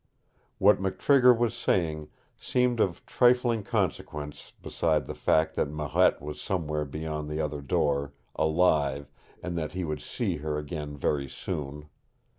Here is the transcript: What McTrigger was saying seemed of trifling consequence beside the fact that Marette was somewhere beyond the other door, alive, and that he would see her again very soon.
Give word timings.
What 0.57 0.79
McTrigger 0.79 1.37
was 1.37 1.53
saying 1.53 2.09
seemed 2.35 2.79
of 2.79 3.05
trifling 3.05 3.61
consequence 3.61 4.51
beside 4.63 5.05
the 5.05 5.13
fact 5.13 5.53
that 5.53 5.69
Marette 5.69 6.19
was 6.23 6.41
somewhere 6.41 6.85
beyond 6.85 7.29
the 7.29 7.39
other 7.39 7.61
door, 7.61 8.11
alive, 8.35 9.11
and 9.43 9.55
that 9.59 9.73
he 9.73 9.83
would 9.83 10.01
see 10.01 10.37
her 10.37 10.57
again 10.57 10.97
very 10.97 11.29
soon. 11.29 11.87